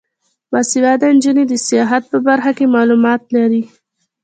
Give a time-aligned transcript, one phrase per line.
[0.51, 3.63] باسواده نجونې د سیاحت په برخه کې معلومات لري.